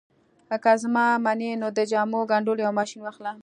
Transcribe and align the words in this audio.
که 0.63 0.71
زما 0.81 1.05
منې 1.25 1.51
نو 1.61 1.67
د 1.77 1.79
جامو 1.91 2.19
ګنډلو 2.31 2.61
یو 2.65 2.73
ماشين 2.79 2.99
واخله 3.03 3.31